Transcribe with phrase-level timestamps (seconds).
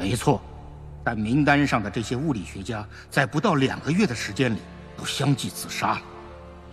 [0.00, 0.40] 没错，
[1.04, 4.58] 但名单上的这些物理学家在不到两个月的时间里
[4.96, 6.02] 都相继自杀了。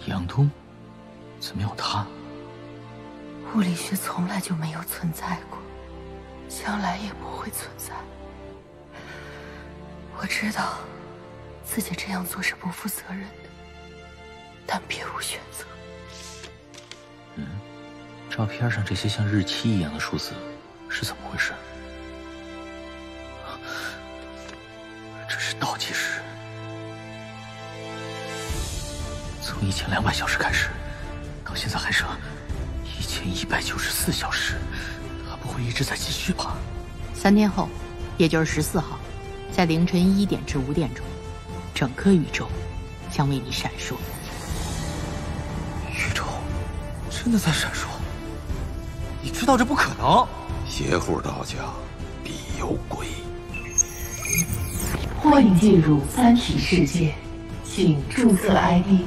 [0.05, 0.49] 杨东，
[1.37, 2.07] 怎么有他？
[3.53, 5.59] 物理学从来就没有存在过，
[6.47, 7.93] 将来也不会存在。
[10.17, 10.77] 我知道
[11.65, 13.49] 自己这样做是不负责任的，
[14.65, 15.65] 但别无选择。
[17.35, 17.45] 嗯，
[18.29, 20.31] 照片上这些像日期一样的数字
[20.87, 21.51] 是怎么回事？
[25.59, 26.21] 倒计时，
[29.41, 30.69] 从一千两百小时开始，
[31.43, 32.07] 到现在还剩
[32.83, 34.55] 一千一百九十四小时，
[35.29, 36.55] 他不会一直在继续吧？
[37.13, 37.67] 三天后，
[38.17, 38.99] 也就是十四号，
[39.51, 41.03] 在凌晨一点至五点钟，
[41.73, 42.47] 整个宇宙
[43.11, 43.95] 将为你闪烁。
[45.91, 46.23] 宇宙
[47.09, 47.87] 真的在闪烁？
[49.23, 50.27] 你知道这不可能！
[50.69, 51.55] 邪乎道家
[52.23, 53.07] 必有鬼。
[55.29, 57.13] 欢迎进入三体世界，
[57.61, 59.01] 请注册 ID。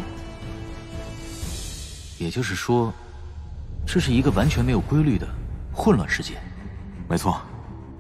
[2.19, 2.93] 也就是说，
[3.87, 5.27] 这是一个完全没有规律的
[5.73, 6.35] 混乱世界。
[7.09, 7.41] 没错，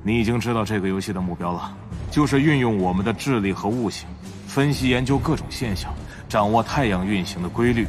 [0.02, 1.74] 你已经知道这个游戏的目标了，
[2.10, 4.06] 就是运用我们的智力和悟性，
[4.46, 5.90] 分析研究各种现象，
[6.28, 7.86] 掌握太阳运行的规律，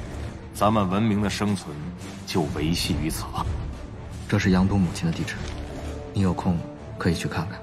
[0.54, 1.76] 咱们文明的生存
[2.26, 3.45] 就维系于此了。
[4.30, 5.36] 这是杨东母亲的地址，
[6.14, 6.58] 你有空
[6.98, 7.60] 可以去看看。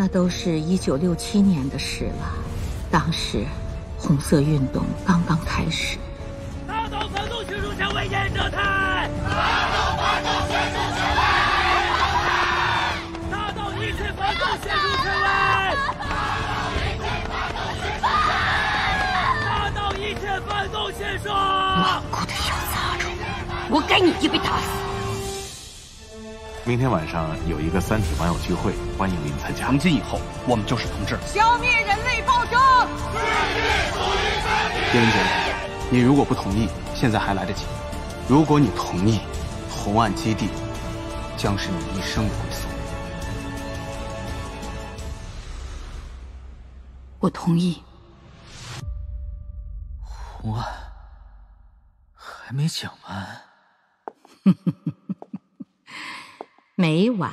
[0.00, 2.32] 那都是一九六七年的事了，
[2.88, 3.44] 当时
[3.98, 5.98] 红色运动刚刚开始。
[6.68, 9.10] 大岛反动学术权威严者泰！
[9.28, 11.20] 打倒反动学术权威！
[13.28, 15.26] 打倒一切反动学术权威！
[15.82, 18.86] 打倒一切反动学术权威！
[19.42, 21.26] 大岛一切反动学术！
[21.28, 23.10] 顽固的小杂种，
[23.68, 24.87] 我该你一被打死！
[26.68, 29.68] 明天晚上有一个三体网友聚会，欢迎您参加。
[29.68, 31.18] 从今以后，我们就是同志。
[31.24, 32.60] 消灭人类暴政！
[34.92, 35.16] 叶文洁，
[35.90, 37.64] 你如果不同意，现在还来得及；
[38.28, 39.18] 如果你同意，
[39.70, 40.50] 红岸基地
[41.38, 42.68] 将是你一生的归宿。
[47.18, 47.82] 我同意。
[50.02, 50.66] 红岸
[52.12, 53.40] 还没讲完。
[56.80, 57.32] 每晚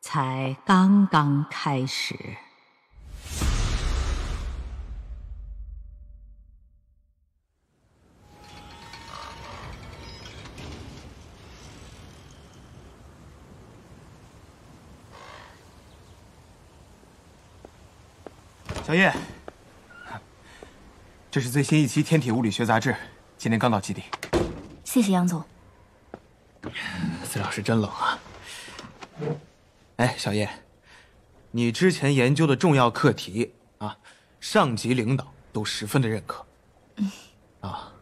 [0.00, 2.16] 才刚刚开始。
[18.86, 19.12] 小叶，
[21.30, 22.90] 这是最新一期《天体物理学杂志》，
[23.36, 24.02] 今天刚到基地。
[24.82, 25.44] 谢谢杨总。
[27.34, 28.16] 资料室真冷啊！
[29.96, 30.48] 哎，小叶，
[31.50, 33.98] 你之前研究的重要课题啊，
[34.38, 36.46] 上级领导都十分的认可。
[37.58, 37.92] 啊，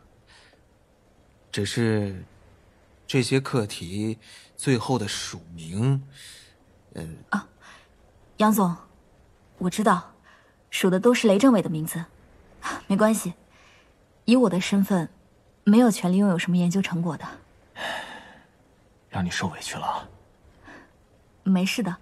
[1.51, 2.23] 只是
[3.07, 4.19] 这些课题
[4.55, 6.07] 最后的署名，
[6.93, 7.49] 嗯啊，
[8.37, 8.77] 杨总，
[9.57, 10.13] 我知道，
[10.71, 12.05] 署的都是雷政委的名字，
[12.87, 13.33] 没关系，
[14.27, 15.09] 以我的身份，
[15.65, 17.27] 没有权利拥有什么研究成果的。
[19.13, 20.09] 让你受委屈了。
[21.45, 21.95] 没事的，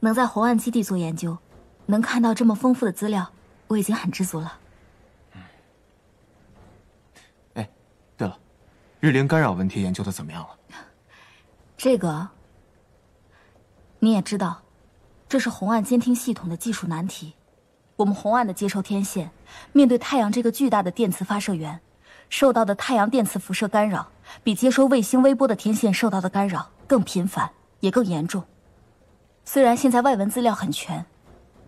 [0.00, 1.38] 能在红岸基地做研究，
[1.86, 3.30] 能看到这么丰富的资料，
[3.68, 4.58] 我已经很知足了。
[5.34, 5.42] 嗯。
[7.54, 7.68] 哎，
[8.16, 8.36] 对了，
[8.98, 10.48] 日铃干扰问题研究的怎么样了？
[11.76, 12.28] 这个
[14.00, 14.60] 你也知道，
[15.28, 17.34] 这是红岸监听系统的技术难题。
[17.94, 19.30] 我们红岸的接收天线，
[19.72, 21.80] 面对太阳这个巨大的电磁发射源，
[22.28, 24.10] 受到的太阳电磁辐射干扰。
[24.42, 27.50] 比接收卫星微波的天线受到的干扰更频繁，
[27.80, 28.44] 也更严重。
[29.44, 31.04] 虽然现在外文资料很全，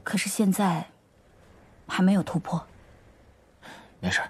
[0.05, 0.91] 可是现在
[1.87, 2.67] 还没有突破。
[4.01, 4.21] 没事，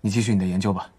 [0.00, 0.90] 你继续你的研究吧。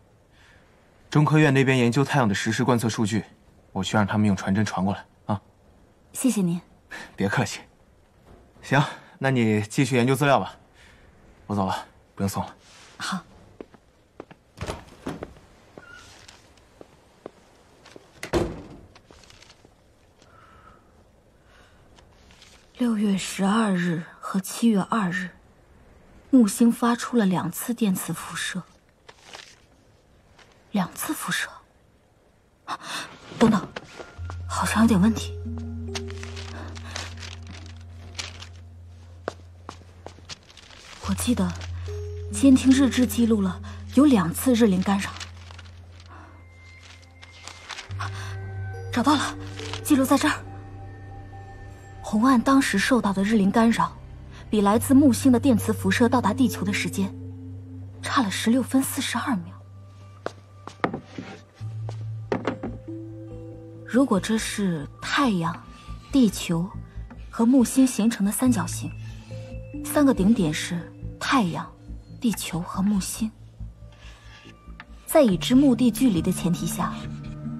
[1.09, 3.23] 中科院那边研究太阳的实时观测数据，
[3.71, 5.41] 我去让他们用传真传过来啊。
[6.13, 6.59] 谢谢您。
[7.15, 7.61] 别客气。
[8.61, 8.81] 行，
[9.19, 10.55] 那你继续研究资料吧。
[11.47, 11.75] 我走了，
[12.15, 12.55] 不用送了。
[12.97, 13.19] 好。
[22.81, 25.29] 六月十二日和七月二日，
[26.31, 28.63] 木星发出了两次电磁辐射。
[30.71, 31.47] 两次辐射？
[33.37, 33.67] 等等，
[34.47, 35.37] 好像有点问题。
[41.07, 41.47] 我记得
[42.33, 43.61] 监听日志记录了
[43.93, 45.11] 有两次日铃干扰。
[48.91, 49.37] 找到了，
[49.83, 50.33] 记录在这儿。
[52.11, 53.89] 红岸当时受到的日灵干扰，
[54.49, 57.09] 比来自木星的电磁辐射到达地球的时间
[58.01, 59.55] 差了十六分四十二秒。
[63.85, 65.57] 如果这是太阳、
[66.11, 66.69] 地球
[67.29, 68.91] 和木星形成的三角形，
[69.85, 71.65] 三个顶点是太阳、
[72.19, 73.31] 地球和木星，
[75.05, 76.93] 在已知目的距离的前提下，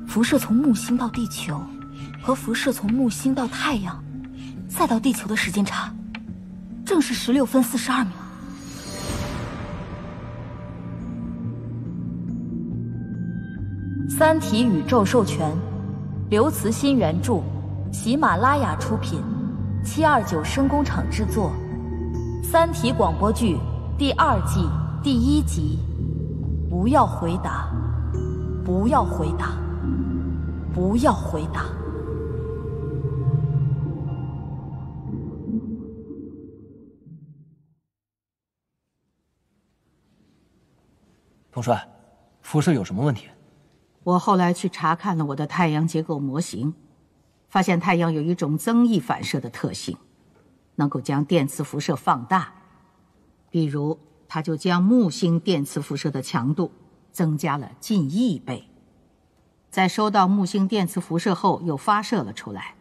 [0.05, 1.57] 辐射从木星到地球
[2.21, 4.03] 和辐射从木星到太阳。
[4.73, 5.93] 再到地球的时间差，
[6.85, 8.13] 正是十六分四十二秒。
[14.09, 15.51] 《三体》宇宙授权，
[16.29, 17.41] 刘慈欣原著，
[17.91, 19.21] 喜马拉雅出品，
[19.83, 21.51] 七二九声工厂制作，
[22.43, 23.57] 《三体》广播剧
[23.97, 24.67] 第二季
[25.03, 25.77] 第一集。
[26.69, 27.69] 不要回答，
[28.63, 29.51] 不要回答，
[30.73, 31.65] 不要回答。
[41.61, 41.87] 统帅，
[42.41, 43.27] 辐射有什么问题？
[44.03, 46.73] 我后来去查看了我的太阳结构模型，
[47.49, 49.95] 发现太阳有一种增益反射的特性，
[50.77, 52.51] 能够将电磁辐射放大。
[53.51, 56.71] 比如，它就将木星电磁辐射的强度
[57.11, 58.67] 增加了近亿倍，
[59.69, 62.73] 在收到木星电磁辐射后又发射了出来，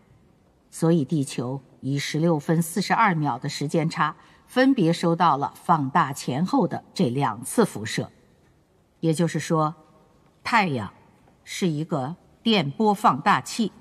[0.70, 4.16] 所以地球以十六分四十二秒的时间差，
[4.46, 8.10] 分别收到了放大前后的这两次辐射。
[9.00, 9.74] 也就是说，
[10.44, 10.92] 太阳
[11.42, 13.72] 是一个电波放大器。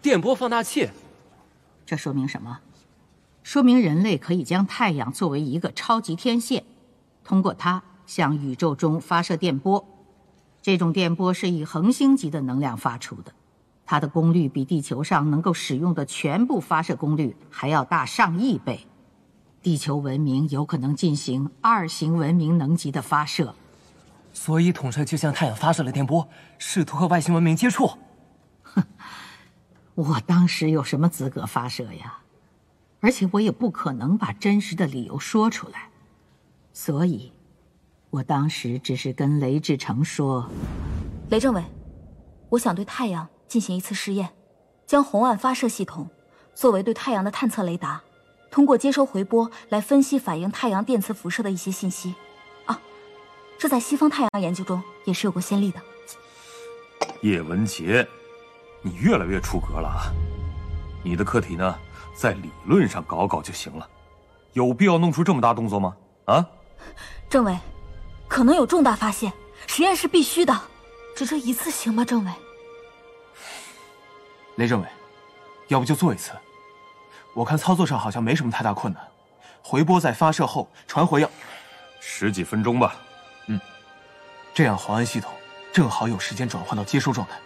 [0.00, 0.88] 电波放大器，
[1.84, 2.60] 这说明什么？
[3.42, 6.64] 说明人类可以将太阳作为一个超级天线，
[7.24, 9.84] 通过它向宇宙中发射电波。
[10.60, 13.32] 这种电波是以恒星级的能量发出的，
[13.86, 18.86] 它的功率比地球上能够使用的全部发射功率还要大上亿倍。
[19.62, 23.54] 地球文明有可能进行二型文明能级的发射。
[24.32, 26.28] 所以，统帅就向太阳发射了电波，
[26.58, 27.98] 试图和外星文明接触。
[28.62, 28.82] 哼，
[29.94, 32.18] 我当时有什么资格发射呀？
[33.00, 35.90] 而且我也不可能把真实的理由说出来。
[36.72, 37.32] 所以，
[38.10, 40.48] 我当时只是跟雷志成说
[41.30, 41.64] ：“雷政委，
[42.50, 44.30] 我想对太阳进行一次试验，
[44.86, 46.08] 将红岸发射系统
[46.54, 48.02] 作为对太阳的探测雷达，
[48.50, 52.14] 通过接收回波来分析反映太阳电磁辐射的一些信息。”
[53.58, 55.80] 这在西方太阳研究中也是有过先例的。
[57.22, 58.06] 叶文洁，
[58.80, 60.14] 你越来越出格了啊！
[61.02, 61.76] 你的课题呢，
[62.14, 63.88] 在理论上搞搞就行了，
[64.52, 65.96] 有必要弄出这么大动作吗？
[66.26, 66.46] 啊？
[67.28, 67.58] 政委，
[68.28, 69.32] 可能有重大发现，
[69.66, 70.56] 实验是必须的，
[71.16, 72.04] 只这一次行吗？
[72.04, 72.30] 政委？
[74.54, 74.86] 雷政委，
[75.66, 76.30] 要不就做一次？
[77.34, 79.02] 我看操作上好像没什么太大困难，
[79.62, 81.28] 回波在发射后传回要
[81.98, 82.94] 十几分钟吧。
[84.58, 85.32] 这样黄安系统
[85.72, 87.38] 正好有时间转换到接收状态。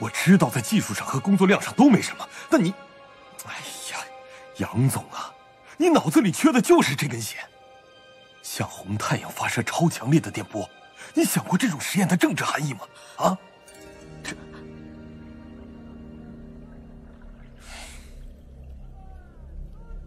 [0.00, 2.74] 我知道在技术上和工作量上都没什么，但你，
[3.46, 3.52] 哎
[3.92, 4.04] 呀，
[4.56, 5.32] 杨总啊，
[5.76, 7.38] 你脑子里缺的就是这根弦。
[8.42, 10.68] 向红太阳发射超强烈的电波，
[11.14, 12.80] 你想过这种实验的政治含义吗？
[13.18, 13.38] 啊？
[14.24, 14.34] 这，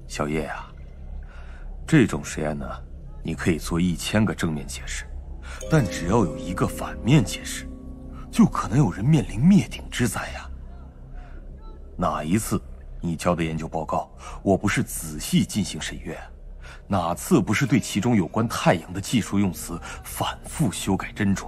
[0.06, 0.70] 小叶啊，
[1.88, 2.70] 这种实验呢，
[3.24, 5.06] 你可以做一千个正面解释。
[5.70, 7.68] 但只要有一个反面解释，
[8.32, 10.50] 就可能有人面临灭顶之灾呀。
[11.98, 12.62] 哪一次
[13.02, 14.12] 你交的研究报告，
[14.44, 16.18] 我不是仔细进行审阅？
[16.88, 21.48] 哪次不是对其中有关太阳的技术用词反复修改斟酌？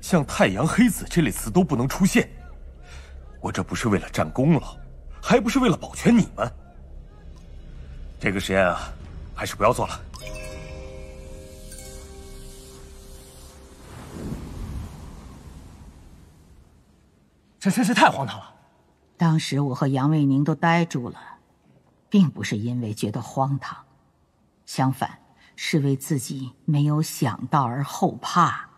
[0.00, 2.28] 像太阳黑子这类词都不能出现。
[3.40, 4.76] 我这不是为了占功劳，
[5.22, 6.52] 还不是为了保全你们。
[8.20, 8.92] 这个实验啊，
[9.34, 10.00] 还是不要做了。
[17.60, 18.54] 这真是太荒唐了！
[19.16, 21.38] 当时我和杨卫宁都呆住了，
[22.08, 23.84] 并不是因为觉得荒唐，
[24.64, 25.18] 相反
[25.56, 28.68] 是为自己没有想到而后怕。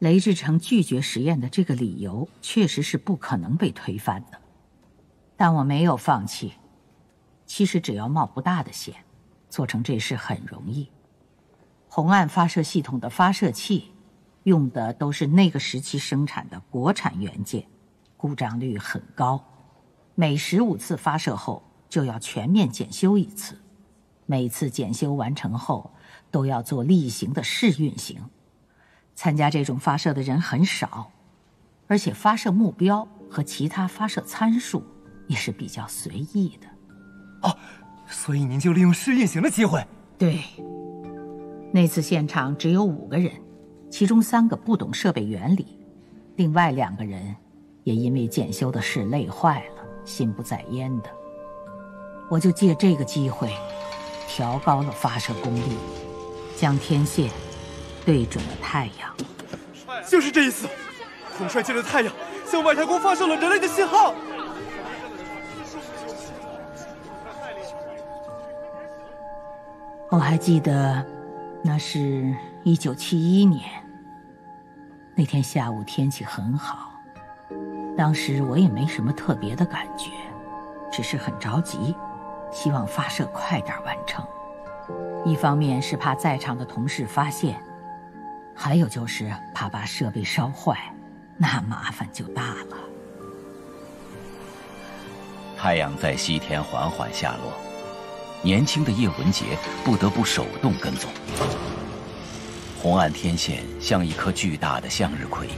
[0.00, 4.40] 雷志成拒绝实验的这个理由确实是不可能被推翻的，
[5.36, 6.54] 但我没有放弃。
[7.46, 9.04] 其实只要冒不大的险，
[9.48, 10.90] 做成这事很容易。
[11.88, 13.92] 红岸发射系统的发射器
[14.42, 17.64] 用的都是那个时期生产的国产元件。
[18.24, 19.44] 故障率很高，
[20.14, 23.60] 每十五次发射后就要全面检修一次，
[24.24, 25.90] 每次检修完成后
[26.30, 28.22] 都要做例行的试运行。
[29.14, 31.12] 参加这种发射的人很少，
[31.86, 34.82] 而且发射目标和其他发射参数
[35.28, 36.66] 也是比较随意的。
[37.42, 37.54] 哦
[38.06, 39.86] 所以您就利用试运行的机会。
[40.16, 40.40] 对，
[41.74, 43.30] 那次现场只有五个人，
[43.90, 45.78] 其中三个不懂设备原理，
[46.36, 47.36] 另外两个人
[47.84, 51.10] 也因为检修的事累坏了，心不在焉的。
[52.28, 53.52] 我就借这个机会，
[54.26, 55.76] 调高了发射功率，
[56.56, 57.30] 将天线
[58.04, 59.14] 对准了太阳。
[60.08, 60.66] 就是这一次，
[61.36, 62.12] 统帅借着太阳
[62.46, 64.14] 向外太空发射了人类的信号。
[70.10, 71.04] 我还记得，
[71.62, 73.62] 那是一九七一年。
[75.14, 76.93] 那天下午天气很好，
[77.96, 80.10] 当时我也没什么特别的感觉，
[80.92, 81.94] 只是很着急，
[82.52, 84.24] 希望发射快点完成。
[85.24, 87.58] 一方面是怕在场的同事发现，
[88.54, 90.76] 还有就是怕把设备烧坏，
[91.36, 92.76] 那麻烦就大了。
[95.56, 97.52] 太阳在西天缓缓下落。
[98.42, 101.08] 年轻的叶文洁不得不手动跟踪。
[102.78, 105.48] 红岸天线像一颗巨大的向日葵，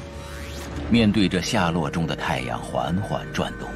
[0.91, 3.69] 面对着下落中的太阳缓缓转动。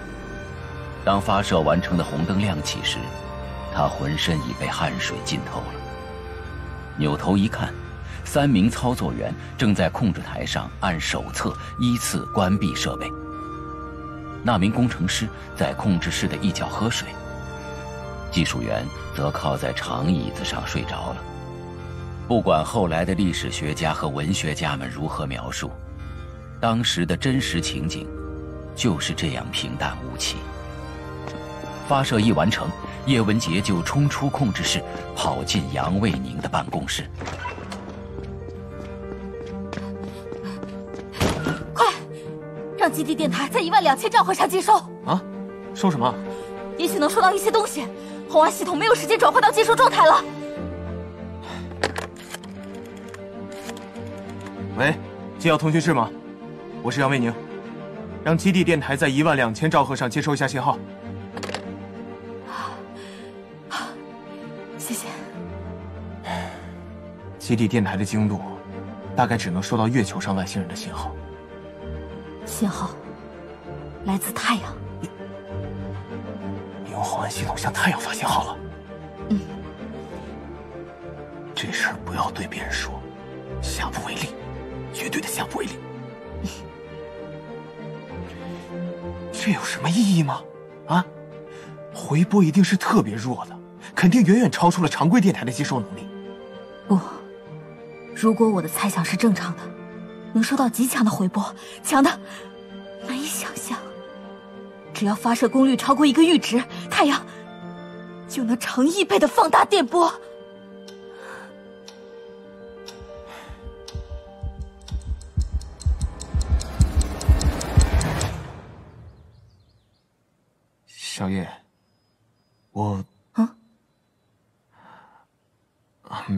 [1.04, 2.98] 当发射完成的红灯亮起时，
[3.74, 5.66] 他浑身已被汗水浸透了。
[6.96, 7.72] 扭头一看，
[8.24, 13.10] 三名操作员正在控制台上按手册依次关闭设备。
[14.42, 17.08] 那名工程师在控制室的一角喝水。
[18.30, 21.16] 技术员则靠在长椅子上睡着了。
[22.28, 25.72] 不管后来的历史学家和文学家们如何描述，
[26.60, 28.06] 当时的真实情景
[28.76, 30.36] 就是这样平淡无奇。
[31.88, 32.68] 发射一完成，
[33.06, 34.82] 叶文杰就冲出控制室，
[35.16, 37.04] 跑进杨卫宁的办公室。
[41.72, 41.86] 快，
[42.76, 44.76] 让基地电台在一万两千兆赫上接收。
[45.06, 45.20] 啊？
[45.74, 46.14] 收什么？
[46.76, 47.86] 也许能收到一些东西。
[48.28, 50.24] 红外系统没有时间转换到接收状态了。
[54.78, 54.94] 喂，
[55.38, 56.08] 接到通讯室吗？
[56.82, 57.32] 我是杨卫宁，
[58.24, 60.78] 让基地电台在一万两千兆赫上接收一下信号。
[63.68, 63.84] 好，
[64.78, 65.06] 谢谢。
[67.38, 68.40] 基地电台的精度，
[69.14, 71.14] 大概只能收到月球上外星人的信号。
[72.46, 72.90] 信号
[74.04, 74.74] 来自太阳。
[76.84, 78.56] 你用红岸系统向太阳发信号了。
[79.28, 79.40] 嗯，
[81.54, 83.00] 这事儿不要对别人说，
[83.60, 84.34] 下不为例，
[84.94, 85.72] 绝对的下不为例。
[89.42, 90.42] 这有什么意义吗？
[90.86, 91.02] 啊，
[91.94, 93.58] 回波一定是特别弱的，
[93.94, 96.06] 肯定远远超出了常规电台的接收能力。
[96.86, 97.00] 不，
[98.14, 99.62] 如果我的猜想是正常的，
[100.34, 101.42] 能收到极强的回波，
[101.82, 102.10] 强的
[103.08, 103.78] 难以想象。
[104.92, 107.24] 只要发射功率超过一个阈值，太阳
[108.28, 110.12] 就能成亿倍的放大电波。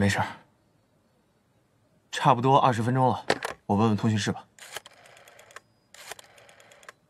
[0.03, 0.19] 没事，
[2.11, 3.25] 差不多二十分钟了，
[3.65, 4.45] 我问问通讯室吧。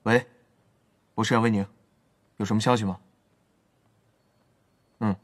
[0.03, 0.23] 喂。
[1.15, 1.65] 我是杨威宁，
[2.37, 2.99] 有什么消息吗？
[4.99, 5.15] 嗯，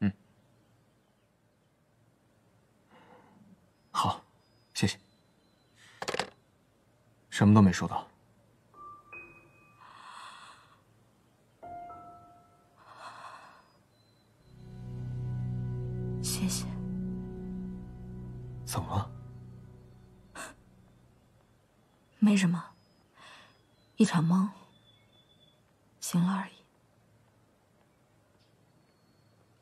[0.00, 0.12] 嗯，
[3.90, 4.22] 好，
[4.74, 4.98] 谢谢。
[7.30, 8.06] 什么都没收到。
[18.70, 19.10] 怎么了？
[22.20, 22.66] 没什么。
[23.96, 24.48] 一场梦，
[25.98, 26.52] 醒了而已。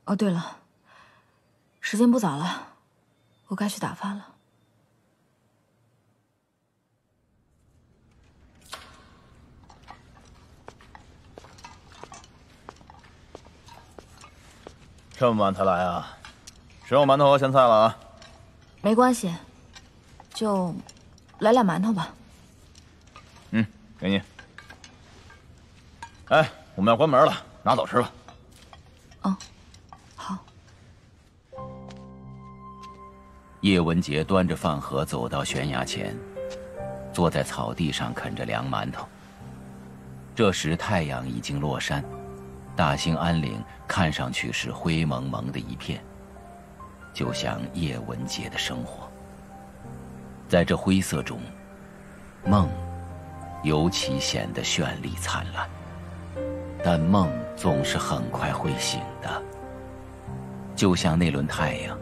[0.04, 0.58] 哦，对了，
[1.80, 2.74] 时间不早了，
[3.46, 4.34] 我该去打饭了。
[15.12, 16.18] 这么晚才来啊？
[16.84, 17.98] 只有馒头和咸菜了啊？
[18.88, 19.30] 没关系，
[20.32, 20.74] 就
[21.40, 22.08] 来俩馒头吧。
[23.50, 23.66] 嗯
[23.98, 24.22] 给你。
[26.28, 28.10] 哎，我们要关门了，拿走吃吧。
[29.20, 29.36] 哦，
[30.16, 30.38] 好。
[33.60, 36.16] 叶文杰端着饭盒走到悬崖前，
[37.12, 39.06] 坐在草地上啃着凉馒头。
[40.34, 42.02] 这时太阳已经落山，
[42.74, 46.02] 大兴安岭看上去是灰蒙蒙的一片，
[47.18, 49.10] 就像叶文洁的生活。
[50.48, 51.40] 在这灰色中，
[52.46, 52.68] 梦。
[53.64, 55.68] 尤其显得绚丽灿烂，
[56.84, 59.42] 但梦总是很快会醒的，
[60.76, 61.98] 就像那轮太阳，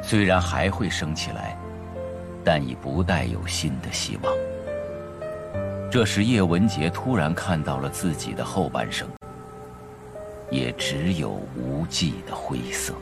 [0.00, 1.58] 虽然还会升起来，
[2.44, 4.32] 但已不带有新的希望。
[5.90, 9.08] 这时，叶文洁突然看到了自己的后半生，
[10.52, 12.94] 也只有无际的灰色。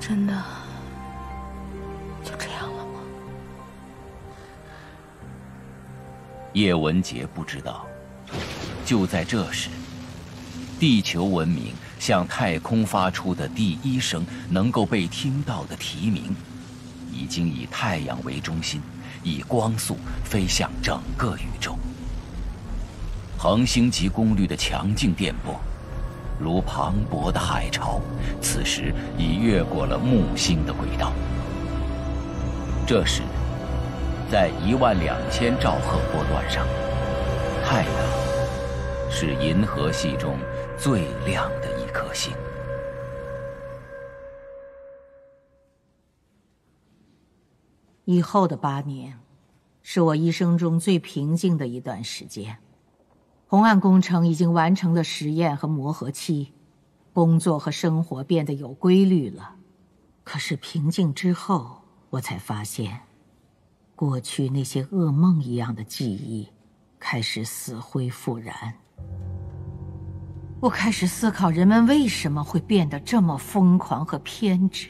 [0.00, 0.34] 真的
[2.22, 3.00] 就这样了吗？
[6.52, 7.86] 叶文杰不知道，
[8.84, 9.70] 就在这时，
[10.78, 16.36] 地球文明向太空发出的第一声能够被听到的提名，
[17.10, 18.82] 已经以太阳为中心，
[19.22, 21.78] 以光速飞向整个宇宙。
[23.38, 25.58] 恒星级功率的强劲电波。
[26.38, 28.02] 如磅礴的海潮，
[28.42, 31.10] 此时已越过了木星的轨道。
[32.86, 33.22] 这时，
[34.30, 36.66] 在一万两千兆赫波段上，
[37.64, 37.94] 太阳
[39.10, 40.36] 是银河系中
[40.76, 42.32] 最亮的一颗星。
[48.04, 49.18] 以后的八年，
[49.82, 52.58] 是我一生中最平静的一段时间。
[53.46, 56.52] 红岸工程已经完成了实验和磨合期，
[57.12, 59.56] 工作和生活变得有规律了。
[60.22, 63.02] 可是平静之后，我才发现，
[63.94, 66.48] 过去那些噩梦一样的记忆
[66.98, 68.83] 开始死灰复燃。
[70.64, 74.88] 我开始思考人们为什么会变得这么疯狂和偏执。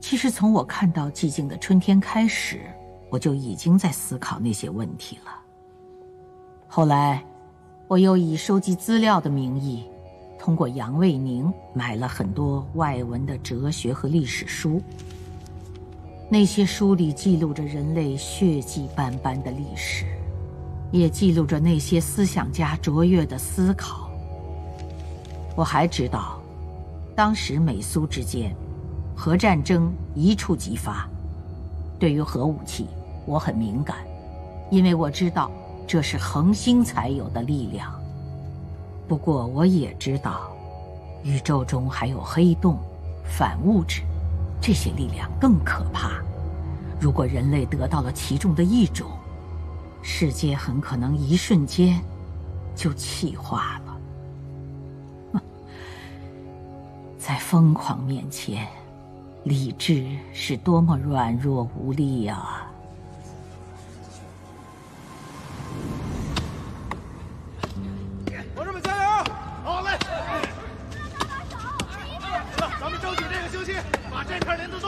[0.00, 2.62] 其实从我看到寂静的春天开始，
[3.10, 5.30] 我就已经在思考那些问题了。
[6.66, 7.22] 后来，
[7.86, 9.84] 我又以收集资料的名义，
[10.38, 14.80] 通过杨卫宁买了很多外文的哲学和历史书。
[16.30, 20.06] 那些书里记录着人类血迹斑斑的历史，
[20.90, 24.10] 也记录着那些思想家卓越的思考。
[25.54, 26.40] 我还知道，
[27.14, 28.54] 当时美苏之间，
[29.14, 31.08] 核战争一触即发。
[31.98, 32.86] 对于核武器，
[33.24, 33.96] 我很敏感，
[34.70, 35.50] 因为我知道。
[35.88, 37.94] 这是恒星才有的力量。
[39.06, 40.50] 不过我也知道，
[41.22, 42.76] 宇宙中还有黑洞、
[43.22, 44.02] 反物质，
[44.60, 46.20] 这些力量更可怕。
[47.00, 49.06] 如果人类得到了其中的一种，
[50.08, 52.00] 世界很可能一瞬间
[52.76, 55.42] 就气化了，
[57.18, 58.66] 在疯狂面前，
[59.44, 62.70] 理智是多么软弱无力啊！
[68.54, 69.24] 同志们加油！
[69.64, 69.90] 好嘞！
[69.90, 69.98] 来
[71.10, 71.56] 搭把手！
[72.22, 73.72] 来，咱们争取这个星期
[74.10, 74.85] 把这片林子。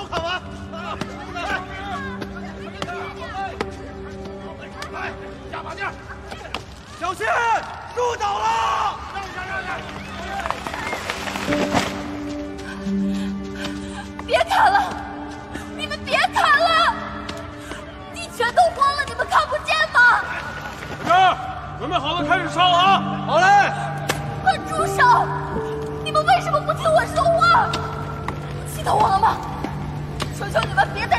[7.99, 8.95] 入岛了！
[9.13, 9.75] 让下，让下！
[14.25, 14.85] 别砍了！
[15.77, 16.95] 你们别砍了！
[18.15, 20.23] 地全都荒了，你们看不见吗？
[21.05, 21.37] 哥，
[21.81, 23.03] 准备好了，开始烧了啊！
[23.27, 23.73] 好嘞！
[24.45, 25.27] 快住手！
[26.05, 27.69] 你们为什么不听我说话？
[28.73, 29.37] 气到我了吗？
[30.39, 31.18] 求求你们别再。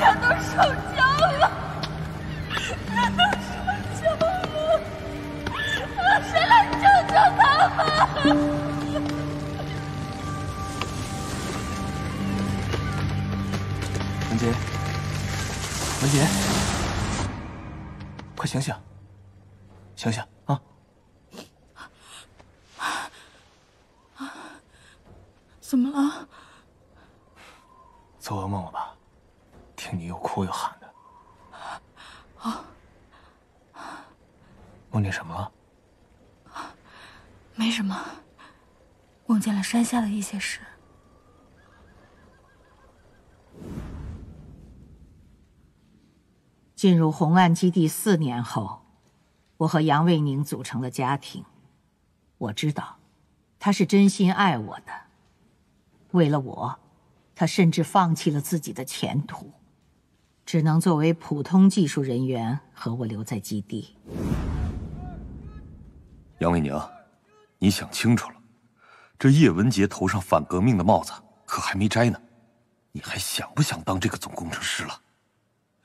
[0.00, 0.64] 全都烧
[0.96, 1.04] 焦
[1.36, 1.44] 了。
[2.88, 3.52] 全都烧
[4.00, 4.24] 焦了
[6.24, 7.40] 谁来救救他
[7.76, 7.78] 们
[14.30, 14.42] 文杰
[16.00, 16.14] 文杰
[18.34, 18.74] 快醒醒
[19.96, 20.58] 醒醒啊。
[25.60, 26.26] 怎么了？
[28.18, 28.89] 做噩梦了吧？
[29.98, 30.14] 呀！
[39.62, 40.60] 山下的一些事。
[46.74, 48.82] 进入红岸基地四年后，
[49.58, 51.44] 我和杨卫宁组成了家庭。
[52.38, 52.96] 我知道，
[53.58, 54.92] 他是真心爱我的。
[56.12, 56.80] 为了我，
[57.36, 59.52] 他甚至放弃了自己的前途，
[60.50, 63.96] 只能作为普通技术人员和我留在基地。
[66.40, 66.76] 杨卫宁。
[67.60, 68.36] 你想清楚了，
[69.16, 71.12] 这叶文杰头上反革命的帽子
[71.46, 72.20] 可还没摘呢，
[72.90, 75.00] 你还想不想当这个总工程师了？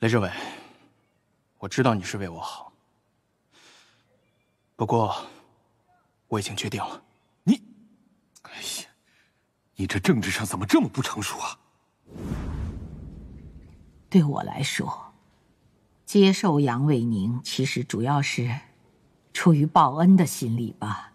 [0.00, 0.28] 雷志伟，
[1.58, 2.72] 我知道你是为我好，
[4.74, 5.14] 不过
[6.26, 7.00] 我已经决定了。
[7.44, 7.62] 你，
[8.42, 8.50] 哎
[8.82, 8.88] 呀，
[9.76, 11.56] 你这政治上怎么这么不成熟啊？
[14.16, 15.12] 对我来说，
[16.06, 18.50] 接受杨伟宁其实主要是
[19.34, 21.12] 出于报恩的心理吧。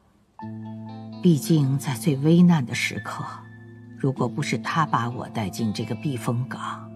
[1.19, 3.25] 毕竟在最危难的时刻，
[3.97, 6.87] 如果不是他把我带进这个避风港，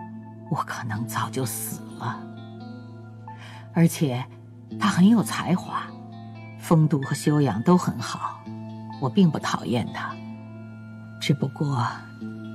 [0.51, 2.23] 我可能早就死了。
[3.73, 4.23] 而且
[4.79, 5.87] 他很有才华，
[6.59, 8.43] 风度和修养都很好，
[9.01, 10.15] 我并不讨厌他。
[11.19, 11.83] 只不过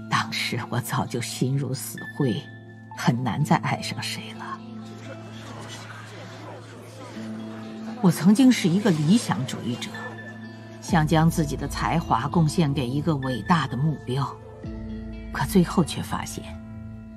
[0.09, 2.41] 当时我早就心如死灰。
[3.03, 4.61] 很难再爱上谁了。
[8.03, 9.89] 我曾经是一个理想主义者，
[10.83, 14.31] 想将自己的才华贡献给一个伟大的目标，
[15.33, 16.45] 可最后却发现，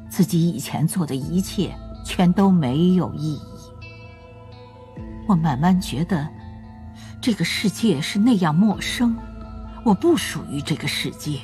[0.10, 3.42] 自己以前做的一切全都没有意义。
[5.28, 6.26] 我慢慢觉得，
[7.22, 9.18] 这个世界是那样陌生，
[9.84, 11.40] 我不属于这个世界。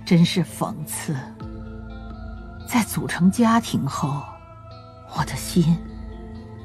[0.00, 1.16] 真是讽刺，
[2.68, 4.22] 在组成家庭后，
[5.16, 5.76] 我的心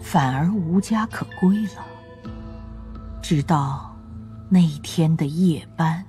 [0.01, 1.85] 反而无家可归了。
[3.21, 3.95] 直到
[4.49, 6.05] 那一天的夜班，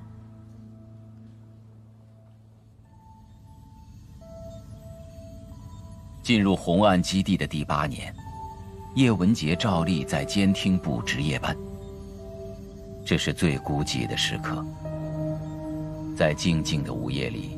[6.22, 8.14] 进入红岸基地的第八年，
[8.94, 11.56] 叶文洁照例在监听部值夜班。
[13.04, 14.64] 这是最孤寂的时刻。
[16.18, 17.56] 在静静的午夜里，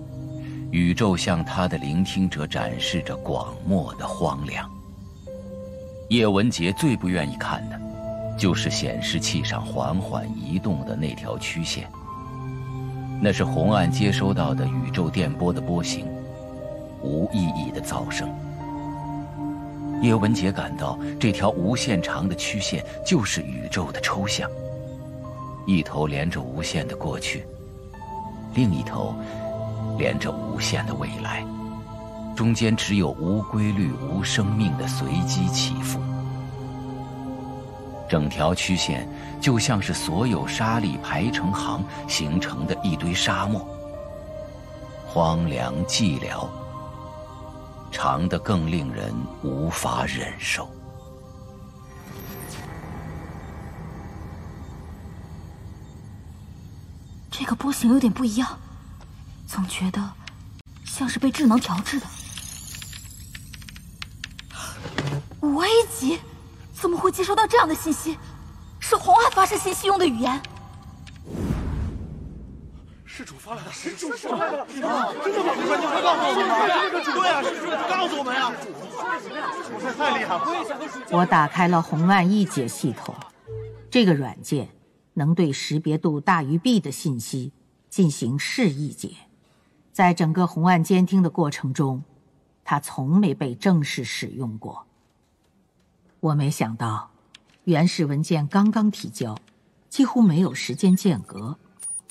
[0.70, 4.70] 宇宙向他的聆听者展示着广漠的荒凉。
[6.10, 7.80] 叶文洁最不愿意看的，
[8.38, 11.88] 就是显示器上缓缓移动的那条曲线。
[13.18, 16.06] 那是红岸接收到的宇宙电波的波形，
[17.02, 18.28] 无意义的噪声。
[20.02, 24.50] 叶文洁感到，这条无限长的曲线就是宇宙的抽象，
[25.66, 27.46] 一头连着无限的过去。
[28.54, 29.14] 另一头
[29.98, 31.44] 连着无限的未来，
[32.34, 36.00] 中间只有无规律、无生命的随机起伏。
[38.08, 39.08] 整条曲线
[39.40, 43.64] 就像是所有沙礫排成行形成的一堆沙漠，
[45.06, 46.48] 荒凉寂寥，
[47.92, 50.68] 长得更令人无法忍受。
[57.30, 58.58] 这个波形有点不一样，
[59.46, 60.12] 总觉得
[60.84, 62.06] 像是被智能调制的。
[65.40, 66.20] 五 A 级，
[66.72, 68.18] 怎么会接收到这样的信息？
[68.78, 70.42] 是红岸发射信息用的语言。
[73.06, 75.44] 施主发来的，施主发来的，你看，真的。
[75.44, 75.52] 吗？
[75.56, 77.04] 你快告诉我们！
[77.04, 78.52] 对啊，施主，告诉我们呀！
[79.80, 80.40] 施主太厉害了！
[81.10, 83.14] 我打开了红岸译解系统，
[83.90, 84.68] 这个软件。
[85.20, 87.52] 能对识别度大于 B 的信息
[87.90, 89.10] 进行试译解，
[89.92, 92.02] 在整个红岸监听的过程中，
[92.64, 94.86] 它从没被正式使用过。
[96.20, 97.10] 我没想到，
[97.64, 99.36] 原始文件刚刚提交，
[99.90, 101.58] 几乎没有时间间隔，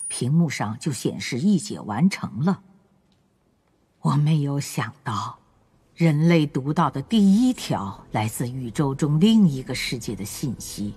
[0.07, 2.61] 屏幕上就显示译解完成了。
[4.01, 5.39] 我没有想到，
[5.95, 10.93] 人类读到的第一条来自宇宙中另一个世界的信息。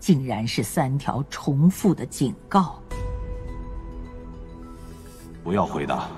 [0.00, 2.82] 竟然是三条重复的警告。
[5.44, 6.08] 不要回答，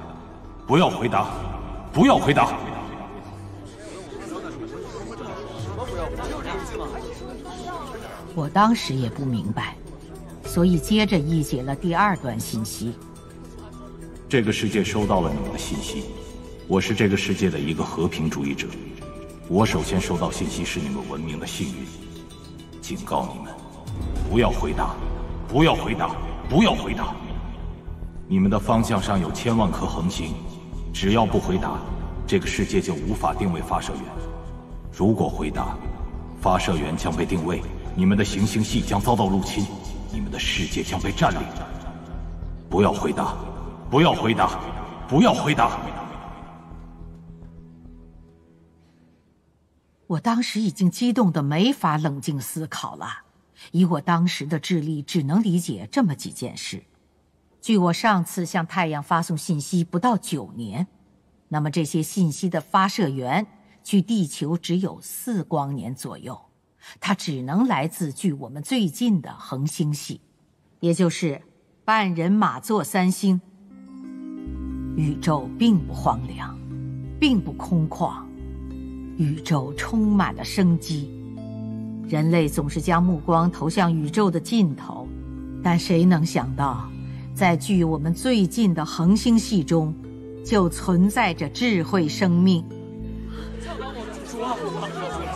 [0.66, 1.28] 不要回答，
[1.92, 2.56] 不要回答。
[8.34, 9.76] 我当时也不明白，
[10.44, 12.94] 所以接着译解了第二段信息。
[14.28, 16.04] 这个世界收到了你们的信息，
[16.66, 18.66] 我是这个世界的一个和平主义者。
[19.48, 21.86] 我首先收到信息是你们文明的幸运，
[22.80, 23.51] 警告你们。
[24.32, 24.94] 不要回答，
[25.46, 26.16] 不要回答，
[26.48, 27.14] 不要回答！
[28.26, 30.32] 你们的方向上有千万颗恒星，
[30.90, 31.78] 只要不回答，
[32.26, 34.02] 这个世界就无法定位发射源。
[34.90, 35.76] 如果回答，
[36.40, 37.60] 发射源将被定位，
[37.94, 39.66] 你们的行星系将遭到入侵，
[40.10, 41.40] 你们的世界将被占领。
[42.70, 43.34] 不要回答，
[43.90, 44.58] 不要回答，
[45.06, 45.78] 不要回答！
[50.06, 53.24] 我当时已经激动得没法冷静思考了。
[53.70, 56.82] 以我当时的智力，只能理解这么几件事。
[57.60, 60.88] 距我上次向太阳发送信息不到九年，
[61.48, 63.46] 那么这些信息的发射源
[63.84, 66.40] 距地球只有四光年左右，
[66.98, 70.20] 它只能来自距我们最近的恒星系，
[70.80, 71.40] 也就是
[71.84, 73.40] 半人马座三星。
[74.96, 76.58] 宇宙并不荒凉，
[77.20, 78.24] 并不空旷，
[79.16, 81.21] 宇宙充满了生机。
[82.08, 85.08] 人类总是将目光投向宇宙的尽头，
[85.62, 86.88] 但谁能想到，
[87.34, 89.94] 在距我们最近的恒星系中，
[90.44, 92.64] 就存在着智慧生命。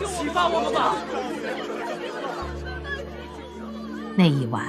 [0.06, 0.94] 启发我们吧！
[4.16, 4.66] 那一晚，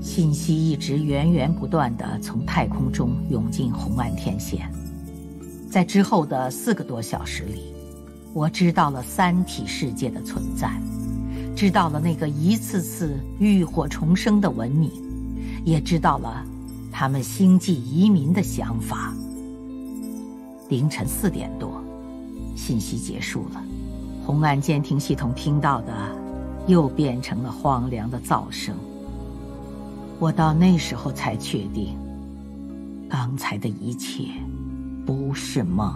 [0.00, 4.70] 信息一直源源不断地从太空中涌进红岸天线。
[5.70, 7.71] 在之后的四个多小时里，
[8.34, 10.80] 我知道了三体世界的存在，
[11.54, 14.90] 知道了那个一次次浴火重生的文明，
[15.64, 16.44] 也知道了
[16.90, 19.12] 他们星际移民的想法。
[20.68, 21.82] 凌晨四点多，
[22.56, 23.62] 信息结束了，
[24.24, 25.92] 红岸监听系统听到的。
[26.68, 28.72] 又变成了荒凉的噪声。
[30.20, 31.98] 我到那时候才确定，
[33.10, 34.28] 刚才的一切
[35.04, 35.92] 不是梦。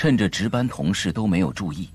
[0.00, 1.90] 趁着值班同事都没有注意。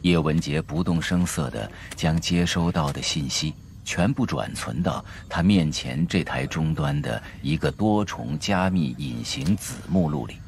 [0.00, 3.52] 叶文杰不动声色地将接收到的信息
[3.84, 10.38] 全部转存到他面前这台终端的一个多重加密隐形子目录里，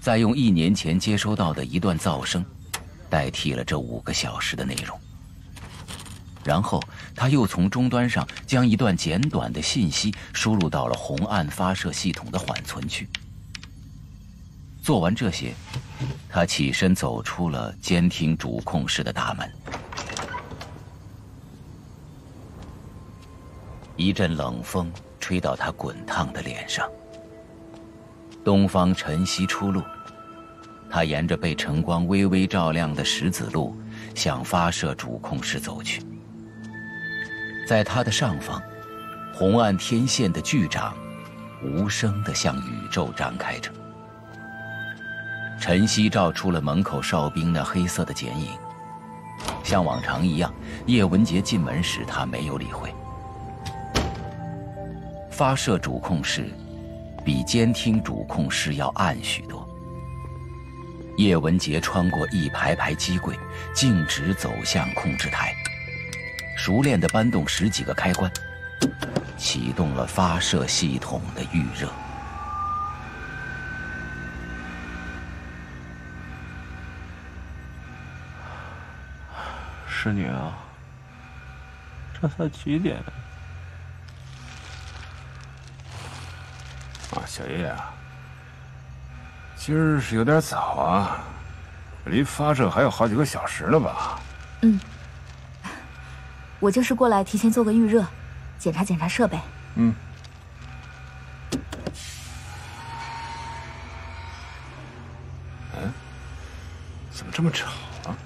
[0.00, 2.44] 再用一年前接收到的一段噪声
[3.08, 4.98] 代替了这五个小时的内容。
[6.42, 6.82] 然后
[7.14, 13.08] 他又从终端上将一段简短的信息输入到了红岸发射系统的缓存区。
[14.82, 15.52] 做完这些，
[16.28, 19.50] 他起身走出了监听主控室的大门。
[23.96, 24.90] 一阵冷风
[25.20, 26.88] 吹到他滚烫的脸上。
[28.42, 29.82] 东方晨曦初露，
[30.90, 33.76] 他沿着被晨光微微照亮的石子路
[34.14, 36.02] 向发射主控室走去。
[37.68, 38.60] 在他的上方，
[39.34, 40.96] 红岸天线的巨掌
[41.62, 43.70] 无声地向宇宙张开着。
[45.60, 48.48] 晨曦照出了门口哨兵那黑色的剪影。
[49.62, 50.52] 像往常一样，
[50.86, 52.92] 叶文杰进门时，他没有理会。
[55.30, 56.50] 发射主控室
[57.24, 59.68] 比监听主控室要暗许多。
[61.16, 63.38] 叶文杰穿过一排排机柜，
[63.74, 65.54] 径直走向控制台，
[66.56, 68.30] 熟练地搬动十几个开关，
[69.36, 71.88] 启动了发射系统的预热。
[80.02, 80.56] 师女啊，
[82.18, 82.96] 这才几点？
[87.10, 87.92] 啊，小叶啊，
[89.56, 91.20] 今儿是有点早啊，
[92.06, 94.18] 离发射还有好几个小时了吧？
[94.62, 94.80] 嗯，
[96.60, 98.02] 我就是过来提前做个预热，
[98.58, 99.38] 检查检查设备。
[99.74, 99.94] 嗯。
[105.76, 105.92] 嗯？
[107.12, 107.68] 怎么这么吵
[108.08, 108.16] 啊？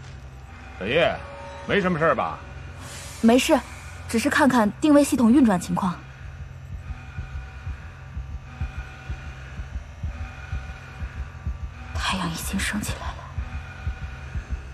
[0.79, 1.13] 小叶。
[1.66, 2.38] 没什么事吧？
[3.22, 3.59] 没事，
[4.09, 5.94] 只是看看定位系统运转情况。
[11.94, 13.24] 太阳已经升起来了，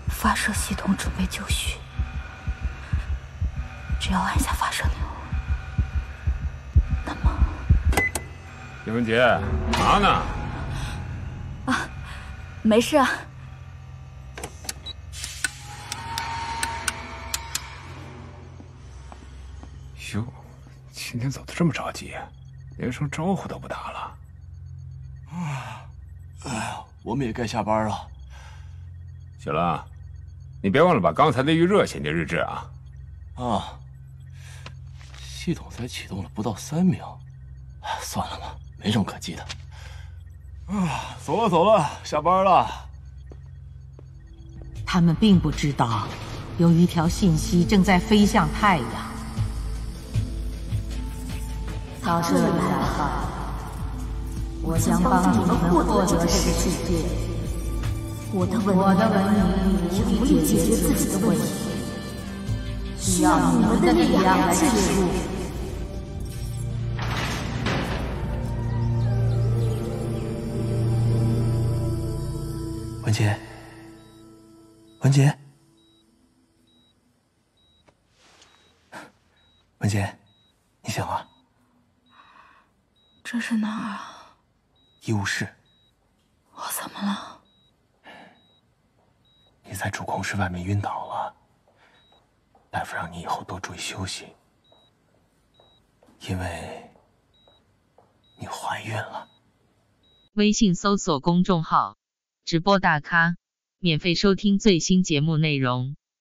[0.09, 1.77] 发射系统准备就绪，
[3.99, 4.93] 只要按下发射钮，
[7.05, 7.31] 那么……
[8.85, 9.17] 叶文杰，
[9.71, 10.07] 干嘛呢？
[11.67, 11.87] 啊，
[12.61, 13.09] 没事啊。
[21.11, 22.13] 今天走的这么着急，
[22.77, 24.17] 连声招呼都不打了。
[25.29, 25.85] 啊，
[26.45, 28.07] 哎呀，我们也该下班了。
[29.37, 29.83] 小兰，
[30.63, 32.65] 你别忘了把刚才的预热写进日志啊。
[33.35, 33.77] 啊，
[35.19, 37.19] 系统才启动了不到三秒，
[37.99, 39.45] 算了吧，没什么可记的。
[40.67, 42.65] 啊，走了走了，下班了。
[44.85, 46.07] 他们并不知道，
[46.57, 49.10] 有一条信息正在飞向太阳。
[52.03, 52.47] 到这里来
[52.97, 53.29] 吧，
[54.63, 57.05] 我将帮你们获得这个世界。
[58.33, 61.43] 我的文明无力解决自己的问题，
[62.97, 65.07] 需要你们的力量来介入。
[73.03, 73.37] 文杰，
[75.01, 75.37] 文杰。
[79.79, 80.17] 文杰，
[80.83, 81.30] 你醒了。
[83.31, 84.35] 这是哪儿啊？
[85.05, 85.47] 医务室。
[86.53, 87.41] 我怎么了？
[89.63, 91.33] 你在主控室外面晕倒了，
[92.69, 94.35] 大夫让你以后多注意休息，
[96.27, 96.91] 因为
[98.37, 99.29] 你怀孕了。
[100.33, 101.95] 微信搜索公众号
[102.43, 103.37] “直播大咖”，
[103.79, 105.95] 免费收听最新节目内容。